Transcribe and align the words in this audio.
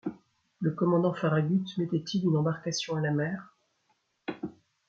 Le 0.61 0.71
commandant 0.71 1.13
Farragut 1.13 1.63
mettait-il 1.77 2.23
une 2.25 2.35
embarcation 2.35 2.95
à 2.95 3.01
la 3.01 3.11
mer? 3.11 3.55